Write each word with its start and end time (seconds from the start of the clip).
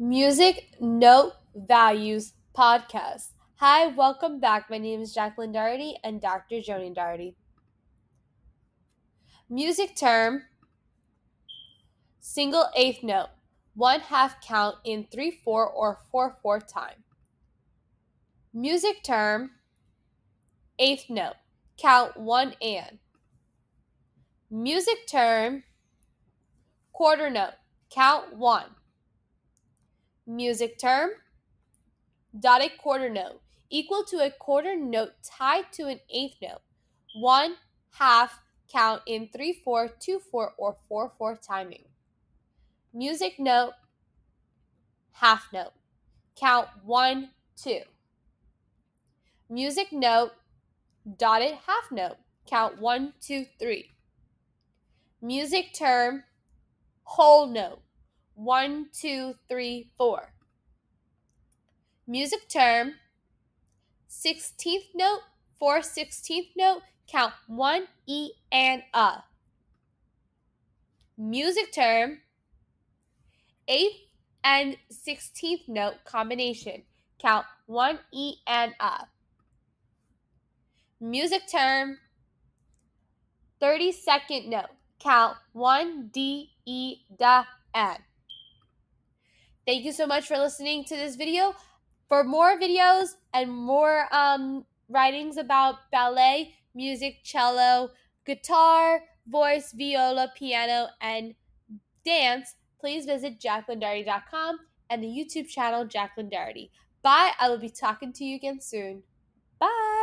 Music 0.00 0.74
Note 0.80 1.34
Values 1.54 2.32
Podcast. 2.52 3.28
Hi, 3.58 3.86
welcome 3.86 4.40
back. 4.40 4.68
My 4.68 4.78
name 4.78 5.00
is 5.00 5.14
Jacklyn 5.14 5.52
Dougherty 5.52 5.94
and 6.02 6.20
Dr. 6.20 6.56
Joni 6.56 6.92
Dougherty. 6.92 7.36
Music 9.48 9.94
term 9.94 10.42
single 12.18 12.66
eighth 12.74 13.04
note, 13.04 13.28
one 13.76 14.00
half 14.00 14.40
count 14.40 14.74
in 14.84 15.06
3 15.12 15.40
4 15.44 15.70
or 15.70 16.00
4 16.10 16.38
4 16.42 16.60
time. 16.62 17.04
Music 18.52 19.04
term 19.04 19.52
eighth 20.80 21.08
note, 21.08 21.36
count 21.78 22.16
1 22.16 22.54
and. 22.60 22.98
Music 24.50 25.06
term 25.06 25.62
quarter 26.92 27.30
note, 27.30 27.54
count 27.90 28.36
1. 28.36 28.64
Music 30.26 30.78
term 30.78 31.10
dotted 32.38 32.78
quarter 32.78 33.10
note 33.10 33.40
equal 33.70 34.04
to 34.04 34.18
a 34.18 34.30
quarter 34.30 34.76
note 34.76 35.12
tied 35.22 35.72
to 35.72 35.86
an 35.86 36.00
eighth 36.08 36.36
note. 36.40 36.62
One 37.14 37.56
half 37.98 38.40
count 38.70 39.02
in 39.06 39.28
3 39.28 39.60
4, 39.64 39.88
2 40.00 40.20
4, 40.30 40.54
or 40.56 40.76
4 40.88 41.12
4 41.18 41.36
timing. 41.36 41.84
Music 42.92 43.34
note 43.38 43.72
half 45.12 45.48
note. 45.52 45.72
Count 46.36 46.68
1 46.84 47.30
2. 47.62 47.80
Music 49.50 49.92
note 49.92 50.32
dotted 51.18 51.54
half 51.66 51.92
note. 51.92 52.16
Count 52.46 52.80
1 52.80 53.12
2 53.20 53.46
3. 53.58 53.90
Music 55.20 55.72
term 55.74 56.24
whole 57.04 57.46
note. 57.46 57.83
One, 58.34 58.86
two, 58.92 59.34
three, 59.48 59.90
four. 59.96 60.32
Music 62.06 62.48
term 62.48 62.94
16th 64.10 64.94
note, 64.94 65.20
4 65.58 65.80
16th 65.80 66.50
note, 66.56 66.82
count 67.06 67.32
1 67.46 67.86
E 68.06 68.30
and 68.50 68.82
A. 68.92 69.24
Music 71.16 71.72
term 71.72 72.18
8th 73.68 74.00
and 74.42 74.76
16th 74.92 75.68
note 75.68 76.04
combination, 76.04 76.82
count 77.20 77.46
1 77.66 77.98
E 78.12 78.34
and 78.46 78.74
A. 78.80 79.06
Music 81.00 81.42
term 81.50 81.98
32nd 83.60 84.48
note, 84.48 84.70
count 84.98 85.36
1 85.52 86.08
D 86.12 86.50
E 86.66 86.96
da 87.16 87.44
N. 87.74 87.96
Thank 89.66 89.84
you 89.84 89.92
so 89.92 90.06
much 90.06 90.26
for 90.26 90.36
listening 90.36 90.84
to 90.84 90.96
this 90.96 91.16
video. 91.16 91.54
For 92.08 92.22
more 92.22 92.58
videos 92.58 93.14
and 93.32 93.50
more 93.50 94.06
um, 94.14 94.66
writings 94.88 95.36
about 95.38 95.90
ballet, 95.90 96.54
music, 96.74 97.18
cello, 97.24 97.90
guitar, 98.26 99.00
voice, 99.26 99.72
viola, 99.72 100.30
piano, 100.36 100.88
and 101.00 101.34
dance, 102.04 102.56
please 102.78 103.06
visit 103.06 103.40
jacklyndougherty.com 103.40 104.58
and 104.90 105.02
the 105.02 105.08
YouTube 105.08 105.48
channel 105.48 105.86
Jacklyn 105.86 106.28
Dougherty. 106.28 106.70
Bye. 107.02 107.32
I 107.38 107.48
will 107.48 107.58
be 107.58 107.70
talking 107.70 108.12
to 108.14 108.24
you 108.24 108.36
again 108.36 108.60
soon. 108.60 109.02
Bye. 109.58 109.93